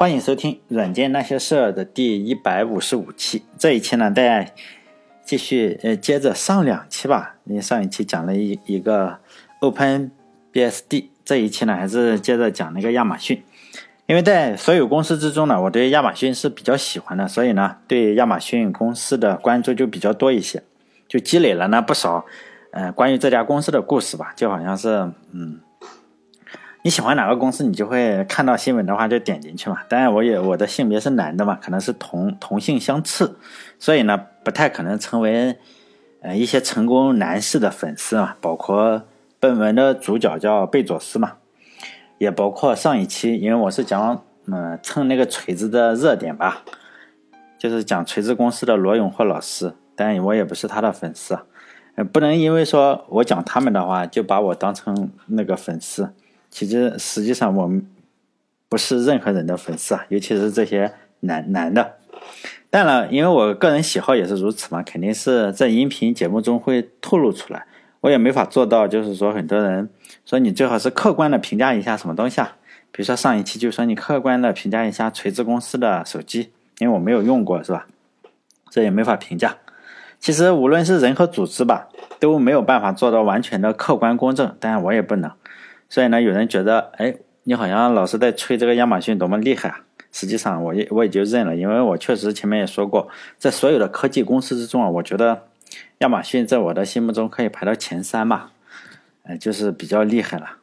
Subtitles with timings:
[0.00, 3.42] 欢迎收听《软件那些事儿》的第一百五十五期。
[3.58, 4.48] 这一期呢，大家
[5.24, 7.34] 继续呃，接着上两期吧。
[7.46, 9.18] 因为上一期讲了一一个
[9.60, 13.42] OpenBSD，这一期呢，还是接着讲那个亚马逊。
[14.06, 20.62] 因为在所有公司之中呢，我对亚马逊是比较喜欢的，所以呢，对亚马逊公司的关注就比较多一些，
[21.08, 22.24] 就积累了呢不少
[22.70, 24.32] 呃关于这家公司的故事吧。
[24.36, 25.58] 就好像是嗯。
[26.88, 29.76] 你喜欢哪个公司，你就会看到新闻的话就点进去嘛。
[29.90, 33.30] 当然，我也我的性别是男的嘛，可能是同同性相斥，
[33.78, 35.58] 所以呢不太可能成为
[36.22, 38.38] 呃一些成功男士的粉丝啊。
[38.40, 39.02] 包括
[39.38, 41.34] 本文的主角叫贝佐斯嘛，
[42.16, 46.62] 也包括上一期，因为我是讲嗯蹭那个锤子的热点吧，
[47.58, 51.38] 就是讲锤子公司的罗永浩老师，但我也不是他的粉丝，
[51.96, 56.14] 呃不能因为说我讲他们的话就把我当成那个粉丝。
[56.58, 57.86] 其实，实际上我们
[58.68, 61.98] 不是任何人的粉丝啊，尤其是这些男男的。
[62.68, 67.64] 当然，因为我个人喜好也是如此嘛，肯定是在音频节目中会透露出来。
[68.00, 69.88] 我也没法做到，就是说很多人
[70.26, 72.56] 说你最好是客观的评价一下什么东西啊。
[72.90, 77.86] 比如说上一期就说你客观的评价一下锤子公司的手机，因为我没有用过，是吧？
[78.68, 79.58] 这也没法评价。
[80.18, 81.86] 其实无论是人和组织吧，
[82.18, 85.30] 都没有办法做到完全的客观公正，当然我也不能。
[85.88, 89.80] 所以呢，有人觉得，哎，你好像老是在吹这个亚马逊多么厉害啊！
[90.12, 93.08] 实际上，我也我也就认了，因为我确实前面也说过，
[93.38, 95.44] 在所有的科技公司之中啊，我觉得
[95.98, 98.52] 亚马逊在我的心目中可以排到前三吧，
[99.22, 100.56] 呃，就是比较厉害了。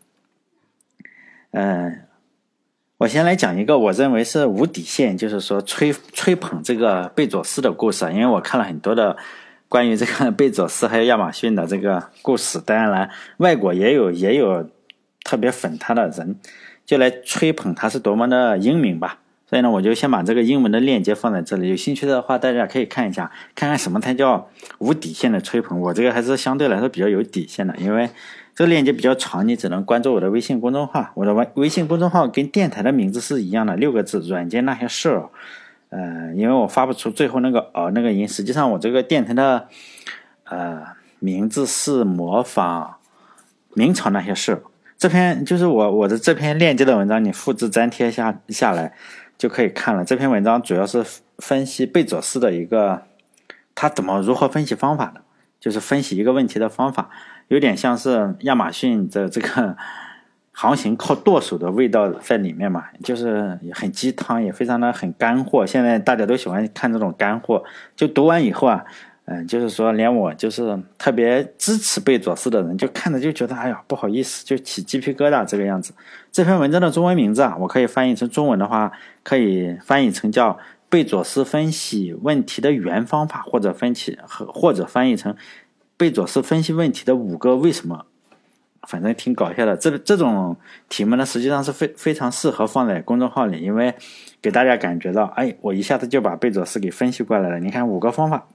[1.52, 2.02] 嗯，
[2.98, 9.18] 我先来讲一个我认为是无底线，就是说吹吹捧这个贝佐斯的故事，因为我看了很多的
[9.70, 14.70] 关于这个贝佐斯还有亚马逊的这个故事，当然了，外国也有也有。
[15.26, 16.38] 特别粉他的人，
[16.86, 19.20] 就来吹捧他是多么的英明吧。
[19.48, 25.80] 所以呢，我就先把这个英文的链接放在这里，有兴趣的话，大家可以看一下，看看什么才叫无底线的吹捧。
[25.82, 28.10] 我这个还是相对来说比较有底线的，因为
[28.56, 31.12] 这个链接比较长，你只能关注我的微信公众号。
[31.14, 35.30] 我的微微信公众号跟电台的名字是一样的，六个字，软件那些事儿。
[35.90, 39.68] 呃，因为我发不出最后那个呃那个音，实际上我这个电台的
[40.46, 40.82] 呃
[41.20, 42.96] 名字是模仿
[43.76, 44.62] 明朝那些事儿。
[44.98, 48.94] 这篇就是我我的这篇链接的文章，你复制粘贴下下来
[49.38, 50.06] 就可以看了。
[50.06, 51.04] 这篇文章主要是
[51.40, 53.04] 分析贝佐斯的一个
[53.76, 55.22] 他怎么如何分析方法的，
[55.60, 57.10] 就是分析一个问题的方法，
[57.50, 59.76] 有点像是亚马逊的这个
[60.52, 65.66] 航行靠舵手的味道在里面嘛，就是很鸡汤，也非常的很干货。
[65.66, 67.64] 现在大家都喜欢看这种干货，
[67.98, 68.86] 就读完以后啊。
[69.28, 75.94] 嗯，就是说，连我就是特别支持贝佐斯的人，就看着就觉得，哎呀，不好意思，就起鸡皮疙瘩这个样子。
[76.32, 78.92] 这篇文章的中文名字啊，我可以翻译成中文的话，
[79.24, 80.60] 可以翻译成叫
[80.90, 85.36] 贝佐斯分析问题的原方法，或者分析和或者翻译成
[85.98, 88.06] 贝佐斯分析问题的五个为什么。
[88.88, 89.76] 反正挺搞笑的。
[89.76, 90.56] 这这种
[90.88, 93.96] 题目呢，实际上是非非常适合放在公众号里，因为
[94.40, 97.60] 给大家感觉到，哎，我一下子就把贝佐斯给分析过来了。
[97.60, 98.46] 你看五个方法。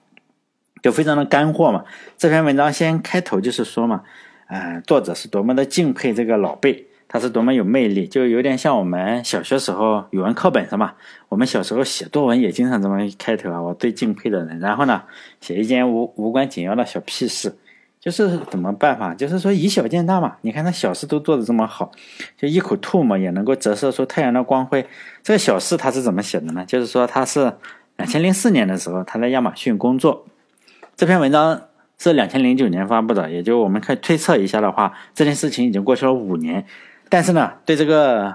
[0.82, 1.84] 就非常的干货嘛。
[2.16, 4.02] 这篇文章先开头就是说嘛，
[4.48, 10.92] 呃，作者是多么的敬佩这个老贝，他是多么有魅力，就有点像我们小学时候语文课本上嘛。
[11.28, 14.58] 我们小时候写作文也经常这么开头啊，我最敬佩的人。
[14.58, 15.02] 然后呢，
[15.40, 17.56] 写一件无无关紧要的小屁事，
[18.00, 19.14] 就是怎么办法？
[19.14, 20.36] 就是说以小见大嘛。
[20.40, 21.92] 你看他小事都做得这么好，
[22.36, 24.84] 就一口吐沫也能够折射出太阳的光辉。
[25.22, 26.64] 这个小事他是怎么写的呢？
[26.66, 27.52] 就是说他是
[27.96, 30.26] 两千零四年的时候，他在亚马逊工作。
[31.00, 31.62] 这篇文章
[31.96, 36.66] 是两千零九年发布的，也就我们可以推测一下的话，这件事情已经过去了五年。
[37.08, 38.34] 但是呢，对这个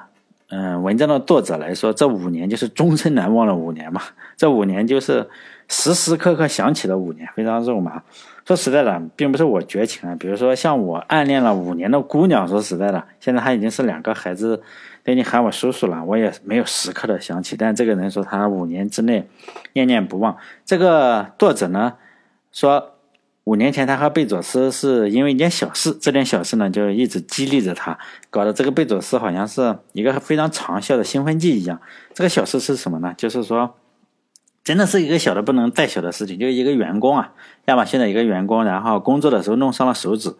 [0.49, 4.01] 嗯文章的作者来说，这五年就是终身难忘的五年嘛。
[4.35, 5.29] 这五年就是
[5.67, 8.01] 时时刻刻想起的五年，非常肉麻。
[8.47, 10.15] 说实在的，并不是我绝情啊。
[10.19, 14.63] 比如说像我暗恋了五年的姑娘，说实在的，现在她已经是两个孩子，
[15.03, 17.55] 都已经喊我叔叔了，我也没有时刻的想起。
[17.55, 19.29] 但这个人说他五年之内
[19.73, 20.35] 念念不忘。
[20.65, 21.93] 这个作者呢？
[22.55, 22.93] 说
[23.43, 27.99] 五年前他和贝佐斯是因为一件小事，这件小事呢就一直激励着他，
[28.29, 31.81] 搞得这个贝佐斯好像是一个非常长效的兴奋剂一样。
[32.13, 33.13] 这个小事是什么呢？
[33.17, 33.75] 就是说，
[34.63, 37.33] 真的是一个小的不能再小的事情，就是一个员工啊，
[37.65, 40.33] 亚马逊的一个员工，然后工作的时候弄伤了手指。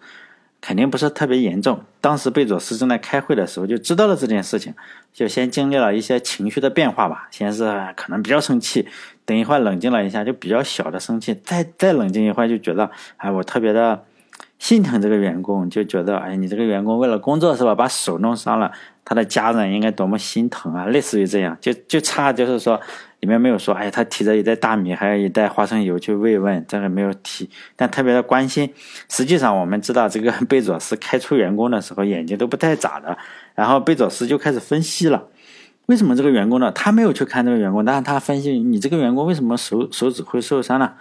[0.65, 1.79] 肯定不是特别严重。
[2.01, 4.73] 当时贝佐斯正在开会的时候，就知道了这件事情，
[5.13, 7.27] 就先经历了一些情绪的变化吧。
[7.29, 8.88] 先是可能比较生气，
[9.25, 14.03] 等一会儿冷静了一下，就比较小的生气，再再冷静一会儿，就觉得哎，我特别的
[14.57, 18.71] 心疼这个员工，就觉得哎，你这个员工为了工作是吧，把手弄伤了，
[19.06, 22.81] 他的家人应该多么心疼啊，类似于这样，就就差就是说。
[23.25, 28.72] 里面没有说，哎，他提着一袋大米，还有一袋花生油去慰问，这个没有提，但特别的关心。
[29.10, 33.18] 实际上，我们知道这个贝佐斯开除员工的时候，眼睛都不带眨的。
[33.56, 35.27] 然后贝佐斯就开始分析了，
[35.88, 36.72] 为什么这个员工呢？
[36.72, 40.94] 他没有去看这个员工，但是他分析你这个员工为什么手手指会受伤呢？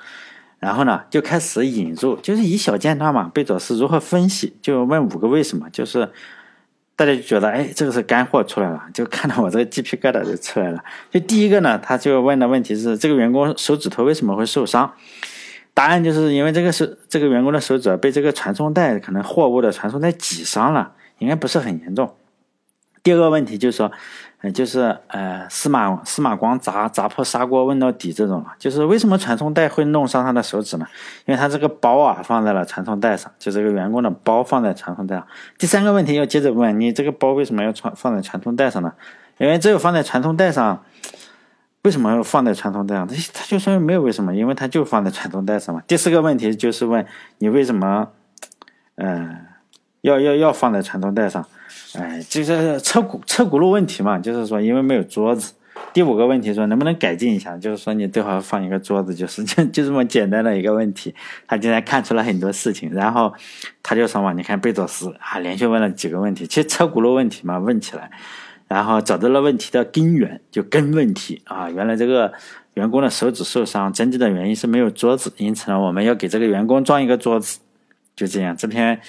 [0.61, 3.31] 然后呢，就开始引入，就是以小见大嘛。
[3.35, 4.57] 贝佐斯如何分析？
[4.63, 6.09] 就问五个为什么，就是。
[6.97, 10.83] 大家就觉得，哎，这个是干货出来了，就看到我这个鸡皮疙瘩就出来了。
[11.11, 14.93] 就第一个呢，他就问的问题是，这个员工手指头为什么会受伤？
[15.73, 22.15] 答案就是因为这个手，这个员工的手指被这个传送带，可能货物的传送带挤伤了，应该不是很严重。
[23.03, 23.91] 第二个问题就是说。
[24.51, 30.87] 就是呃，司马司马光砸砸破砂锅问到底这种就是为什么传送带会弄伤他的手指呢？
[31.25, 35.27] 因为他这个包啊放在了传送带上，就这个员工的包放在传送带上。
[35.59, 38.93] 第三个问题要接着问，你这个包为什么要传放在传送带上呢？
[39.39, 40.85] 因为只有放在传送带上，
[41.83, 43.07] 为什么要放在传送带上？
[43.07, 45.83] 他他就说没有为什么，因为他就放在传送带上嘛。
[45.87, 47.07] 第四个问题就是问
[47.39, 48.09] 你为什么，
[48.97, 49.47] 嗯，
[50.03, 51.47] 要要要放在传送带上？
[51.99, 55.53] 哎，就是车轱车轱辘问题嘛，就是说因为没有桌子。
[55.93, 61.15] 第五个问题说能不能改进一下，就是说你最好放一个桌子，就是就就这么简单的一个问题。
[61.47, 63.33] 他竟然看出了很多事情，然后
[63.83, 68.11] 他就说嘛，你看贝佐斯啊，连续问了几个问题，其实车轱辘问题嘛问起来，
[68.67, 72.33] 然后找到了问题的根源，就根问题啊，原来这个
[72.75, 77.61] 员工的手指受伤，真正的原因是没有桌子，因此呢，我们要给这个员工装一个桌子，
[78.17, 79.01] 就这样，这篇。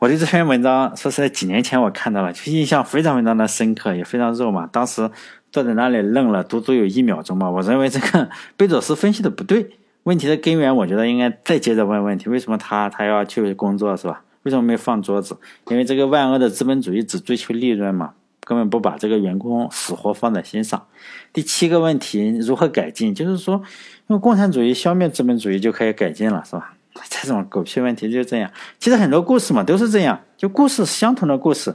[0.00, 4.66] 我对这篇文章，说实在，几年前我看到了，就印象非常非常的深刻，也非常肉麻。
[4.66, 5.10] 当时
[5.50, 7.48] 坐在那里愣了，足足有一秒钟吧。
[7.48, 9.70] 我认为这个 贝佐斯分析的不对，
[10.02, 14.22] 问题的根源，我觉得应该再接着问问题：为什么他他要去工作，是吧？
[14.42, 15.38] 为什么没放桌子？
[15.68, 18.12] 因为这个万恶的资本主义只追求利润嘛，
[18.44, 20.86] 根本不把这个员工死活放在心上。
[21.32, 23.14] 第七个问题，如何改进？
[23.14, 23.62] 就是说，
[24.08, 26.73] 用共产主义消灭资本主义就可以改进了，是吧？
[27.10, 31.74] 这种狗屁问题就这样，其实很多故事嘛都是这样，就故事相同的故事，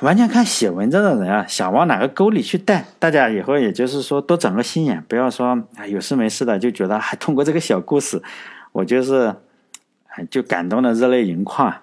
[0.00, 2.84] 完全看写文章的人啊想往哪个沟里去带。
[2.98, 8.22] 大家以后也就是说多长个心眼，不要说啊有事没事的就觉得还通过这个小故事，
[8.72, 9.34] 我就是
[10.30, 11.74] 就感动的热泪盈眶。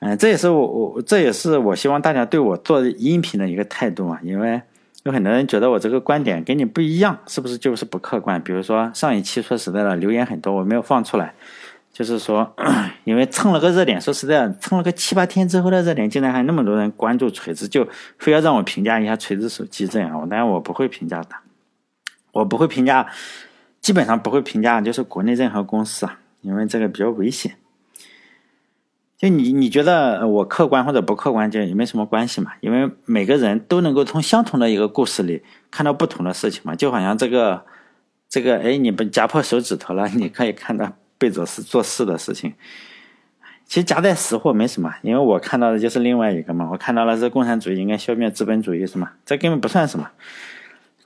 [0.00, 4.62] 嗯，这也是我我这也是我希望大家对我做音频的一个态度嘛，因为。
[5.04, 8.40] 有很多人觉得我这个观点跟你不一样，是不是就是不客观？
[8.42, 11.34] 比如说上一期说实在的留言很多，我没有放出来，
[11.92, 12.54] 就是说
[13.02, 17.88] 因为蹭了个热点，说实在的蹭了个七八天之后的热点，竟然还那么多人关注锤子，就
[18.18, 21.30] 非要让我评价一下锤子手机这样，我当然我不会评价的，
[22.30, 23.08] 我不会评价，
[23.80, 27.56] 基本上不会评价就是国内任何公司啊，因为这个比较危险。
[29.22, 32.50] 就你你觉得我客观或者不客观，就也没什么关系嘛。
[32.58, 36.74] 因为每个人都能够从相同的一个故事里看到不同的事情嘛。
[36.74, 37.64] 就好像这个
[38.28, 42.54] 这个，哎，你不夹破手指头了，你可以看到贝佐斯做事的事情。
[43.64, 46.68] 其实夹带私货没什么，因为我看到的就是另外一个嘛。
[46.72, 49.12] 我看到了是共产主义应该消灭资本主义是吗？
[49.24, 50.10] 这根本不算什么，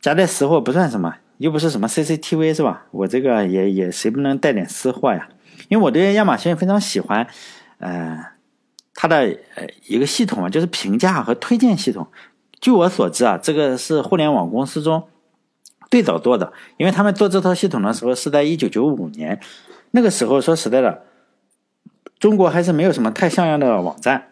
[0.01, 2.87] 夹带私货不算什么，又不是什么 CCTV 是吧？
[2.93, 5.29] 我这个也也谁不能带点私货呀？
[5.69, 7.27] 因为我对亚马逊非常喜欢。
[7.79, 8.19] 呃，
[8.95, 9.17] 它的
[9.55, 12.07] 呃一个系统啊，就是评价和推荐系统。
[12.59, 15.07] 据我所知啊，这个是互联网公司中
[15.91, 19.39] 最早做的，因为他们做这套系统的时候是在一九九五年，
[19.91, 21.03] 那个时候说实在的，
[22.19, 24.29] 中国还是没有什么太像样的网站，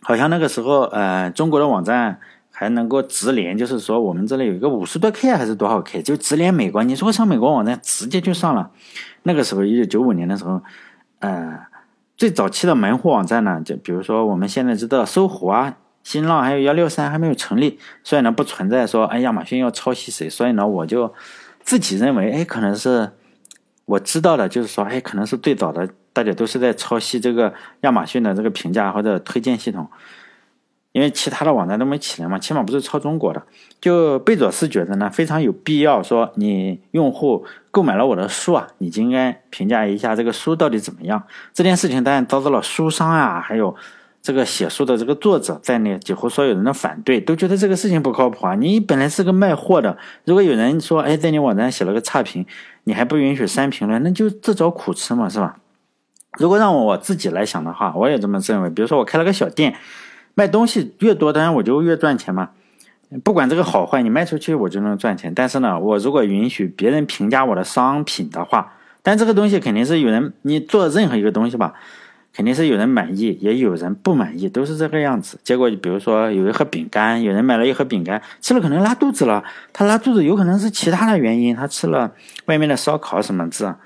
[0.00, 2.18] 好像那个时候呃，中国的网站
[2.50, 6.82] 还能够直连，就是说我们这里有一个五十多 K 还是多少 K，就直连美国。
[6.82, 8.72] 你说上美国网站直接就上了，
[9.22, 10.60] 那个时候一九九五年的时候，
[11.20, 11.71] 呃。
[12.22, 21.12] 最早期的门户网站呢，就比如说我们现在知道搜狐啊、新浪还有幺六三还没有成立，所以呢不存在说哎亚马逊要抄袭谁，所以呢我就
[21.64, 23.10] 自己认为哎可能是
[23.86, 29.90] 我知道的，就是说哎可能是最早的，大家都是在抄袭这个亚马逊的这个评价或者推荐系统。
[30.92, 33.42] 因为其他的网站都没起来嘛，起码不是抄中国的。
[33.80, 41.22] 就贝佐斯觉得呢，非常有必要说，你用户购买了我的书啊，你就应该评价一下这个书到底怎么样。
[41.54, 43.74] 这件事情当然遭到了书商啊，还有
[44.20, 48.54] 这个写书的这个作者在内几乎所有人的反对，都觉得这个事情不靠谱啊。
[48.54, 49.96] 你本来是个卖货的，
[50.26, 52.44] 如果有人说，哎，在你网站写了个差评，
[52.84, 55.56] 你还不允许删评论，那就自找苦吃嘛，是吧？
[56.38, 58.68] 如果让我自己来想的话，我也这么认为。
[58.68, 59.74] 比如说我开了个小店。
[60.34, 62.50] 卖东西越多，当然我就越赚钱嘛。
[63.22, 65.34] 不管这个好坏，你卖出去我就能赚钱。
[65.34, 68.72] 但是呢，我如果允许别人评价我的商品的话，
[69.02, 71.74] 但这个东西肯定是有人，你做任何一个东西吧，
[72.32, 75.38] 肯定是有人满意，也有人不满意，都是这个样子。
[75.44, 82.10] 结果比如说有一盒饼干，有人买了一盒饼干，吃了可能拉肚子了，他拉肚子有可能是其他的原因，他吃了
[82.46, 83.76] 外面的烧烤什么的，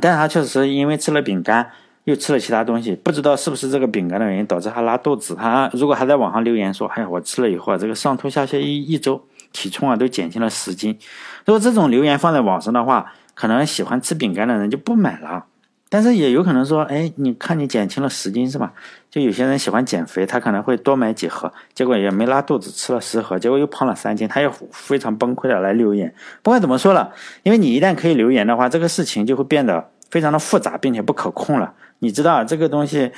[0.00, 1.72] 但是他确实因为吃了饼干。
[2.04, 5.34] 又吃了其他东西，不知道是不是这个饼干的原因导致他拉肚子。
[5.34, 10.98] 他如果还在网上留言说：“哎呀，我吃了以后啊，这个上吐下泻一一周，体重啊都减轻了十斤。”
[11.46, 15.46] 如果这种留言放在网上的话，可能喜欢吃饼干的人就不买了。
[15.88, 18.72] 但是也有可能说：“哎，你看你减轻了十斤是吧？”
[19.10, 26.12] 就有些人喜欢减肥，他可能会多买几盒，结果也没拉肚子，吃了十盒，结果又胖了三斤，他又非常崩溃的来留言。
[26.42, 27.12] 不管怎么说了，
[27.44, 31.72] 因为你一旦可以留言的话，这个事情就会变得非常的复杂，并且不可控了。
[32.04, 33.10] 你知道这个东西，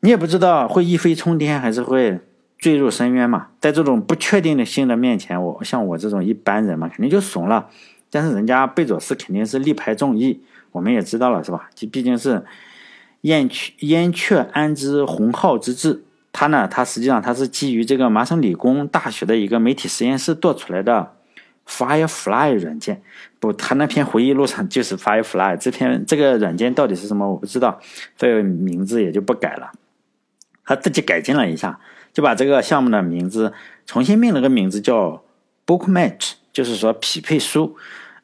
[0.00, 2.18] 你也不知道会一飞冲天还是会
[2.58, 3.48] 坠入深渊嘛？
[3.60, 7.68] 在这种不确定的性的面前，我像我这种一般人嘛，肯定就怂了。
[8.10, 10.40] 但是人家贝佐斯肯定是力排众议，
[10.72, 11.68] 我们也知道了是吧？
[11.74, 12.42] 就毕竟是
[13.20, 16.02] 燕雀燕雀安知鸿鹄之志，
[16.32, 21.12] 他呢，他实际上他是基于这个麻省理工大学的一个媒体实验室做出来的。
[21.70, 23.00] Firefly 软件
[23.38, 27.80] 不，他那篇回忆录上就是 Firefly 这篇这个软件到底是什么我不知道，
[28.18, 29.70] 所以名字也就不改了。
[30.64, 31.78] 他自己改进了一下，
[32.12, 33.52] 就把这个项目的名字
[33.86, 35.22] 重新命了个名字叫
[35.64, 37.76] Book Match，就是说匹配书，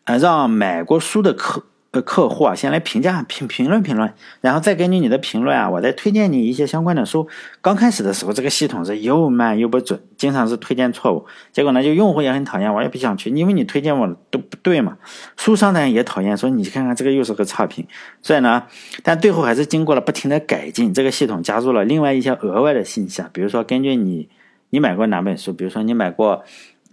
[0.05, 1.65] 呃，让买过书的客。
[2.03, 7.29] 客户啊，先来评价评评论评论，然后再根据你的评论啊，我再推荐你一些相关的书。
[7.61, 11.27] 刚开始的时候，这个系统是又慢又不准，经常是推荐错误。
[11.53, 14.97] 结果呢，就用户也很讨厌，我也不想去，因为你推荐我都不对嘛。
[15.37, 17.87] 书商呢也讨厌，说你看看这个又是个差评。
[18.23, 18.65] 所以呢，
[19.03, 24.29] 但最后还是经过了不停的改进，这个系统加入了另外一些额外的信息啊，比如说根据你
[24.71, 26.45] 你买过哪本书，比如说你买过。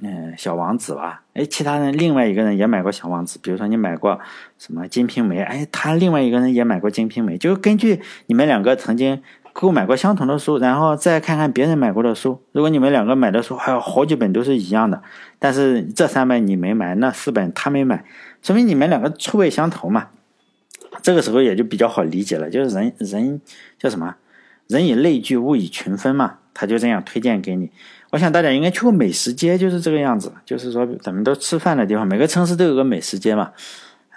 [0.06, 4.20] 嗯，小王子吧，哎，其他人另外一个人也买过小王子，比如说你买过
[4.58, 15.02] 什么金瓶梅，哎，他另外一个人也买过金瓶梅，就根据你们两个曾经购买过相同的书，然后再看看别人买过的书，如果你们两个买的书还有好几本都是一样的，
[15.40, 18.04] 但是这三本你没买，那四本他没买，
[18.42, 20.08] 说明你们两个臭味相投嘛，
[21.02, 23.40] 这个时候也就比较好理解了，就是人人
[23.80, 24.16] 叫什么，
[24.68, 27.72] 人以类聚，物以群分嘛，他就这样推荐给你。
[28.14, 30.32] 我想大家应该去过美食街，就是这个样子。
[30.46, 33.50] 就是说，咱们都吃饭的地方，每个城市都有个美食街嘛。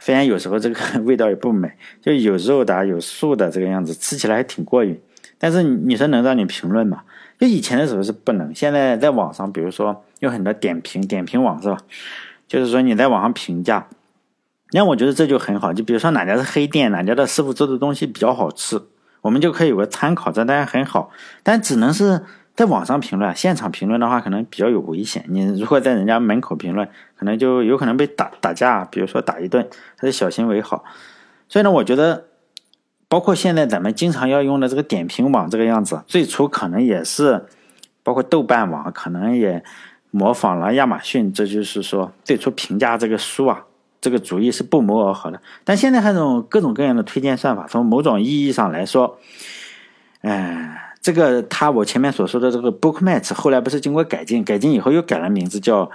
[0.00, 1.73] 虽然有时候这个 味道也不美，
[2.03, 5.00] 就有肉的、有素的这个样子，吃起来还挺过瘾。
[5.38, 7.05] 但是你说能让你评论吗？
[7.41, 11.79] 就以前的时候是不能，现在在网上，比如说有很多点评、点评网是吧？
[12.47, 13.88] 就是说你在网上评价，
[14.73, 15.73] 那我觉得这就很好。
[15.73, 18.79] 就比如说哪家是黑店，哪家的师傅做的东西比较好吃，
[19.23, 21.11] 我们就可以有个参考，这当然很好。
[21.43, 22.21] 但只能是。
[22.57, 25.23] 在网上评论，现场评论的话，可能比较有危险。
[25.29, 30.83] 你如果在人家门口评论，可能就有可能被打打架，比如说打一顿，还是小心为好。
[31.51, 32.25] 所以呢，我觉得，
[33.09, 37.45] 包括现在咱们经常要用的这个点评网这个样子，最初可能也是，
[38.03, 39.63] 包括豆瓣网，可能也
[40.11, 41.31] 模仿了亚马逊。
[41.31, 43.67] 这就是说，最初评价这个书啊，
[44.01, 45.39] 这个主意是不谋而合的。
[45.63, 49.19] 但现在还有各种各样的推荐算法，从某种意义上来说，
[50.23, 50.75] 嗯。
[51.07, 55.89] 这个他我前面所说的这个 Bookmatch 后来不是经过改进，改进以后又改了名字，叫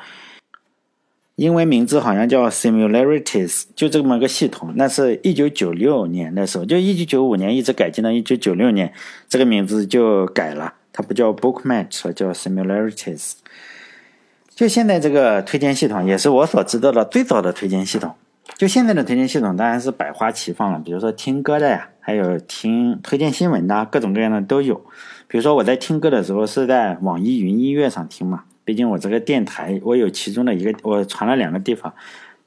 [1.35, 4.71] 英文名字好像叫 Similarities，就这么个系统。
[4.77, 8.93] 那是一九九六年的时候，就一九九五年一直改进到一九九六年，
[9.27, 13.33] 这个名字就改了，它不叫 Bookmatch，叫 Similarities。
[14.55, 18.15] 就现在这个推荐系统也是我所知道的最早的推荐系统。
[18.55, 21.89] 就现在的推荐系统当然是百花齐放了，比如说听歌的呀。
[22.01, 24.75] 还有听推荐新闻的，各种各样的都有。
[25.27, 31.93] 比如说我在听歌的时候是在网易云音乐上听嘛，毕竟我这个电台我有其中的一个，我传了两个地方，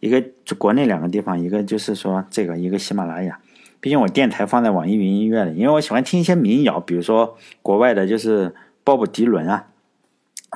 [0.00, 0.23] 一个
[0.58, 3.38] 国内两个地方，一个就是说这个一个喜马拉雅。
[3.80, 9.66] 毕竟我电台放在网易云音乐里，因为我喜欢听一些民谣，比如说国外的就是鲍勃迪伦啊，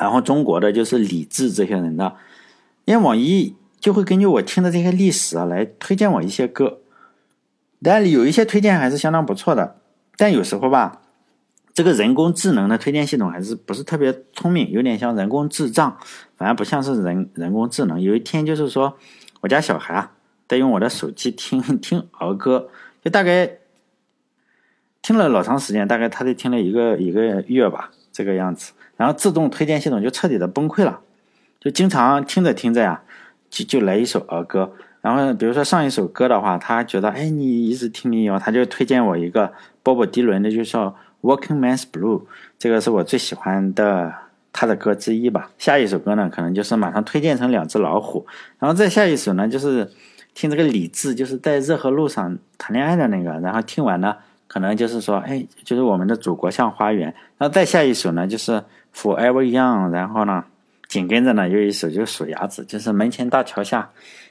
[0.00, 2.16] 然后中国的就是李志这些人的，
[2.84, 6.80] 因为网易就会根据我听的这些历史啊来推荐我一些歌。
[7.82, 9.76] 但有一些推荐还是相当不错的，
[10.16, 11.00] 但有时候吧，
[11.72, 15.96] 这个人工智能的推荐系统还是不是特别聪明，有点像人工智障，
[16.36, 18.00] 反而不像是人人工智能。
[18.00, 18.98] 有一天就是说，
[19.40, 20.10] 我家小孩啊，
[20.48, 22.68] 在用我的手机听听儿歌，
[23.04, 23.58] 就大概
[25.00, 31.00] 听了老长时间，大概他得听了一个一个月吧，这个样子，然后自动推荐系统就彻底的崩溃了，
[31.60, 33.02] 就经常听着听着呀，
[33.48, 34.74] 就就来一首儿歌。
[35.00, 39.52] 然后，比如说上一首歌的话，他觉得，哎，你一直听民谣，他就推荐我一个
[39.82, 40.88] 波波迪伦的，就叫
[41.22, 42.20] 《Working Man's Blue》，
[42.58, 44.12] 这个是我最喜欢的
[44.52, 45.50] 他的歌之一吧。
[45.56, 48.26] 下一首歌呢，可能就是马上推荐成两只老虎。
[48.58, 49.88] 然后再下一首呢，就是
[50.34, 54.16] 听这个李志，就是在热河路上谈恋爱的那个，然后听完呢，
[54.48, 57.14] 可能就是说，哎，就是我们的祖国像花园。
[57.38, 58.62] 然后再下一首呢，就是
[58.94, 60.44] Forever Young，然后呢，
[60.88, 63.90] 紧跟着呢有一首就是数鸭子，就是门前大桥下，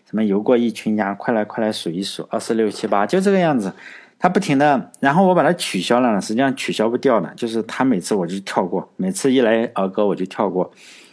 [0.10, 3.72] 什么游过一群鸭，快来快来数一数，二四六七八，就这个样子。
[4.20, 10.72] 他不停的，然后我把它取消了呢，实际上取消不掉的，就是他每次我就跳过，每次一来儿歌我就跳过。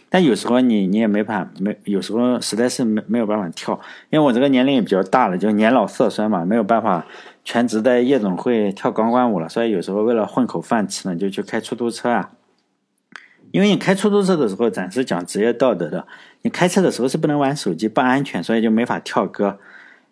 [0.09, 7.05] 但有时候你你也没办法，没有时候实在是没没有办法跳，因为我这个年龄也比较大了，就年老色衰嘛，没有办法
[7.43, 12.31] 全职在夜总会跳钢管舞了，所以有时候为了混口饭吃呢，就去开出租车啊。
[13.55, 16.05] 因为你开出租车的时候，咱是讲职业道德的，
[16.41, 19.57] 你开车的时候是不能玩手机，不安全，所以就没法跳歌。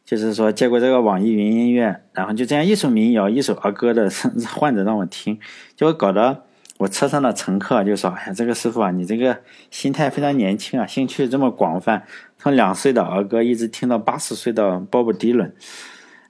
[0.06, 4.10] 就是说，结果这个网易云音乐，然后就这样一首民谣，一首儿歌的
[4.56, 5.38] 换着让我听，
[5.76, 6.44] 结果搞得。
[6.78, 9.38] 我车上的乘客就说：“哎呀，这个师傅啊，你这个
[9.70, 12.04] 心态非常年轻啊，兴趣这么广泛，
[12.38, 15.54] 从两岁的儿歌一直听到八十岁的鲍勃迪伦，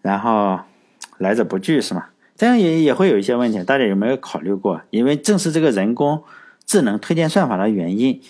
[0.01, 0.59] 然后
[1.19, 2.07] 来者不拒是吗？
[2.35, 4.81] 这样也也会有一些问题，大家有没有考虑过？
[4.89, 6.23] 因为正是这个人工
[6.65, 8.21] 智能推荐算法的原因，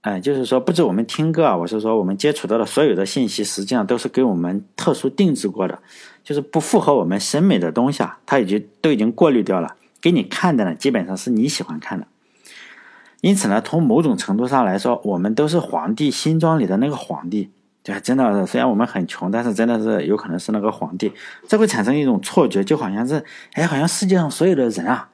[0.00, 5.78] 哎，就是说不止我们听歌啊，我是说我们接触到的所有的信息，实际上都是给我们特殊定制过的，
[6.24, 12.08] 就是不符合我们审美的东西啊，它已经都已经过滤掉了。”给你看的呢，基本上是你喜欢看的，
[13.20, 17.50] 因此呢，从某种程度上来说，我们都是皇帝新装里的那个皇帝，
[17.84, 21.12] 对，真的，虽然我们很穷，但是真的是有可能是那个皇帝，
[21.46, 25.08] 这会产生一种错觉，就好像是，哎，好像世界上所有的人啊，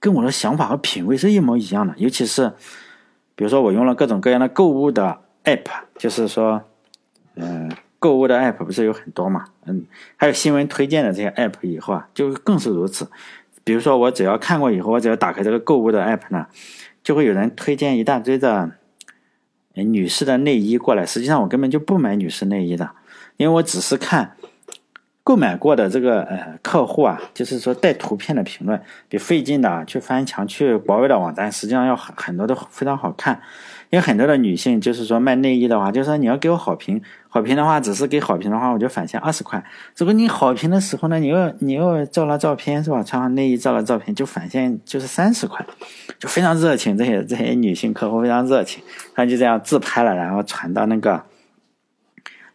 [0.00, 2.52] 跟我的想法和品味是一模一样的，尤其是，
[3.34, 5.66] 比如说我用了各种各样的购物的 app，
[5.98, 6.62] 就是说，
[7.34, 9.84] 嗯，购物的 app 不是有很多嘛，嗯，
[10.16, 13.08] 还有新闻推荐的这些 app 以后啊，就更是如此。
[13.62, 16.46] 比如说，我只要看过以后，我只要打开这个购物的 app 呢，
[17.02, 18.72] 就会有人推荐一大堆的
[19.74, 21.04] 女士的内衣过来。
[21.04, 22.90] 实际上，我根本就不买女士内衣的，
[23.36, 24.34] 因为我只是看
[25.30, 33.40] 购买过的这个呃客户啊，就是说带图片的评论，比费劲的去翻墙去国外的网站，实际上要很很多都非常好看。
[33.90, 39.64] 因为很多的女性就是说卖内衣的话，就是说你要给我好评，好评的话只是给好评的话，我就返现二十块。
[39.96, 43.00] 如果你好评的时候呢，你又你又照了照片是吧？
[43.04, 45.64] 穿上内衣照了照片就返现就是三十块，
[46.18, 46.98] 就非常热情。
[46.98, 48.82] 这些这些女性客户非常热情，
[49.14, 51.22] 她就这样自拍了，然后传到那个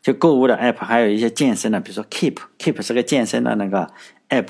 [0.06, 3.90] 就购物的 app，还有一些健身的，比如说 Keep，Keep 是个健身的那个
[4.30, 4.50] app，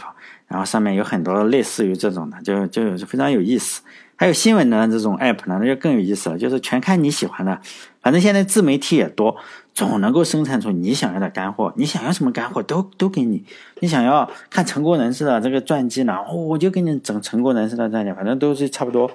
[0.50, 3.82] 然后上面有很多类似于这种的，就就非常有意思。
[4.18, 7.58] 还有新闻的这种 app 呢，那就更有意思了，就是全看你喜欢的。
[8.02, 9.38] 反正现在自媒体也多，
[9.74, 11.72] 总能够生产出你想要的干货。
[11.78, 13.46] 你想要什么干货，都都给你。
[13.80, 19.10] 你想要看成功人士的这个传记呢，哦我就给你整成功人士的传记，反正都是差不多。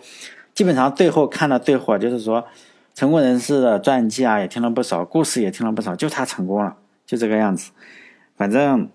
[0.54, 2.46] 基本上最后看到最后，就是说
[3.00, 7.70] 成功人士的传记啊，也听了不少，故事也听了不少，就他成功了，就这个样子。
[8.36, 8.90] 反正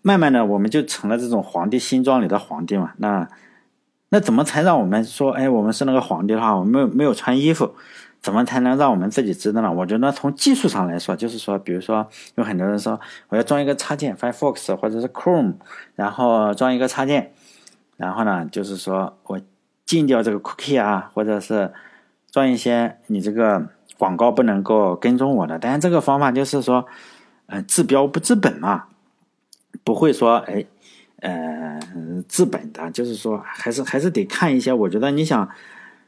[0.00, 2.92] 慢慢的，我们就成了这种皇帝新装里的皇帝嘛。
[2.98, 3.28] 那。
[4.10, 7.74] 那怎么才让我们说，哎，我们是那个皇帝的话，我们没有没有穿衣服，
[8.22, 9.72] 怎么才能让我们自己知道呢？
[9.72, 15.54] 我觉得从技术上来说，就是说，比如说有很多人说我要装一个插件，Firefox 或者是 Chrome，
[15.96, 17.32] 然后装一个插件，
[17.96, 19.40] 然后呢，就是说我
[19.84, 21.72] 禁掉这个 cookie 啊，或者是
[22.34, 25.56] 赚一些你这个广告不能够跟踪我的。
[25.56, 26.84] 但是这个方法就是说，
[27.46, 28.86] 嗯，治标不治本嘛，
[29.84, 30.64] 不会说，哎。
[31.20, 31.80] 呃，
[32.28, 34.72] 治本的，就是说，还是还是得看一些。
[34.72, 35.48] 我觉得你想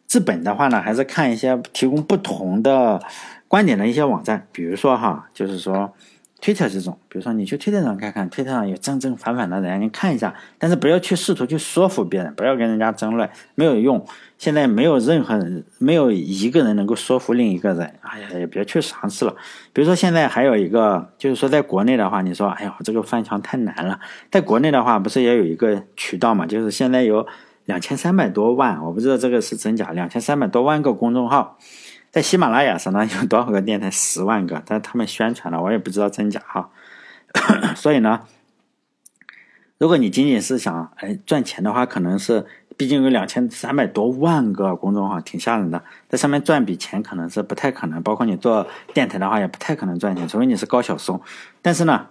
[0.06, 3.00] 治本的话呢，还是看一些提供不同的
[3.48, 5.94] 观点的一些网站，比如说哈，就是说。
[6.40, 14.04] 推特这种，比如说你去推特上看看，推特上有正正反反的人，你看一下，但是不要去试图去说服别人，不要跟人家争论，没有用。
[14.38, 17.90] 现在没有任何人，没有一个人能够说服另一个人。
[18.02, 19.34] 哎呀，也别去尝试了。
[19.72, 23.98] 比如说现在还有一个，就是说在国内的话，你说，哎呀，这个翻墙太难了。
[24.30, 26.46] 在国内的话，不是也有一个渠道嘛？
[26.46, 27.26] 就是现在有
[27.64, 31.56] 两千三百多万，我不知道这个是真假，两千三百多万个公众号。
[32.16, 33.90] 在喜马拉雅上呢，有多少个电台？
[33.90, 36.70] 十万个，但是他们宣传了，我也不知道真假哈。
[37.76, 38.22] 所以呢，
[39.76, 42.46] 如果你仅仅是想哎赚钱的话，可能是
[42.78, 45.84] 毕竟有两千三百多万个公众号，挺吓人的。
[46.08, 51.20] 在上面赚笔钱可能是不太可能，包括你做电台的话，也不太可能赚钱，除非你是高晓松。
[51.60, 52.06] 但是呢，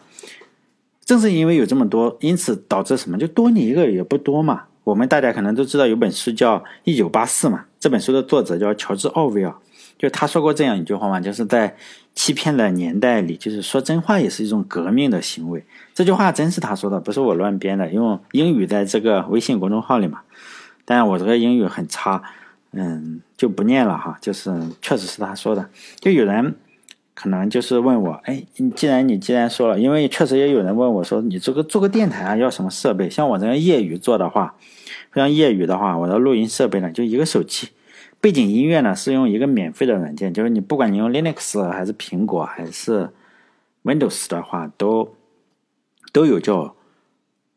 [1.03, 3.17] 正是因为有这么多，因此导致什么？
[3.17, 4.65] 就多你一个也不多嘛。
[4.83, 9.55] 我们大家可能都知道有本书叫《一九八四》嘛，这本书的作者叫乔治·奥威尔。
[9.97, 11.75] 就他说过这样一句话嘛，就是在
[12.13, 15.63] 欺骗的年代里，就是说真话也是一种革命的行为。
[15.93, 17.89] 这句话真是他说的，不是我乱编的。
[17.91, 20.21] 用英语在这个微信公众号里嘛，
[20.83, 22.21] 但我这个英语很差，
[22.71, 24.17] 嗯，就不念了哈。
[24.21, 25.69] 就是确实是他说的。
[25.99, 26.55] 就有人
[27.13, 33.09] 可能就是问我，哎，你既然你既然说了，因为确实也有人问我说，你这个做个电台啊，要什么设备？
[33.09, 34.55] 像我这样业余做的话，
[35.11, 37.69] 非常业余的话，我的录音设备呢就一个手机，
[38.25, 43.11] 背景音乐呢是用一个免费的软件，就是你不管你用 Linux 还是苹果还是
[43.83, 45.15] Windows 的话，都
[46.11, 46.75] 都有叫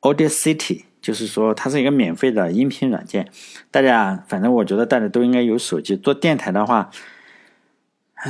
[0.03, 3.31] Audacity，就是说它是一个免费的音频软件。
[3.71, 6.91] 大家反正我觉得大家都应该有手机做电台的话。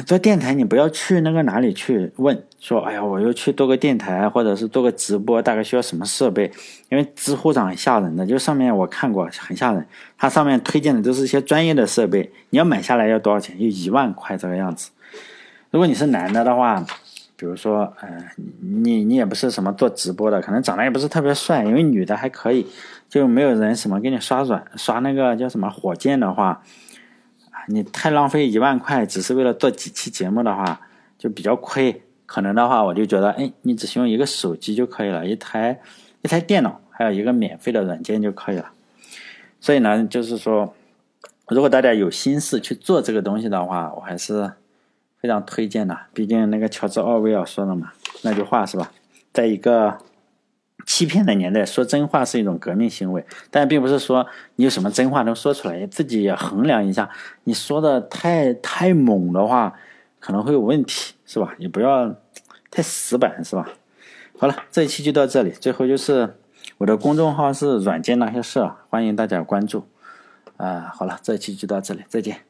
[0.05, 6.51] 做电台，你不要去那个哪里去问，说，哎呀，我又去做个电台，或者是做个直播，大概需要什么设备？
[6.90, 9.87] 因为知乎上很吓人的，就上面我看过很吓人，
[10.18, 13.59] 它上面推荐的都是一些专业的设备，你要买下来要多少钱？
[13.59, 14.90] 就一万块这个样子。
[15.70, 16.85] 如果你是男的的话，
[17.37, 18.24] 比如说，嗯，
[18.83, 22.66] 你你也不是什么做直播的，可能长得也不是特别帅，因为女的还可以，
[23.09, 26.62] 就没有人什么给你刷软刷那个叫什么火箭的话。
[27.68, 30.81] 你太浪费一万块，只是为了做几期节目的话，
[31.18, 32.02] 就比较亏。
[32.26, 35.81] 可能的话，我就觉得，哎，你只需要一个手机就可以了，一台
[36.22, 38.70] 一台电脑，还有一个免费的软件就可以了。
[39.61, 40.74] 所以呢，就是说，
[41.48, 44.52] 如果大家有心思去做这个东西的话，我还是
[45.20, 45.96] 非常推荐的。
[46.12, 48.90] 毕竟那个乔治奥威尔说的嘛，那句话是吧，
[49.33, 49.98] 在一个。
[50.88, 57.11] 欺骗的年代，说真话是一种革命行为，但并不是说你有什么真话能说出来，自己也衡量一下，
[57.44, 59.74] 你说的太太猛的话，
[60.18, 61.55] 可能会有问题，是吧？
[61.59, 62.16] 也不要
[62.70, 63.68] 太死板，是吧？
[64.38, 65.51] 好了，这一期就到这里。
[65.51, 66.38] 最后就是
[66.79, 69.87] 我的公众号是软件那些事，欢迎大家关注。
[70.57, 72.47] 啊，好了，这一期就到这里，再见。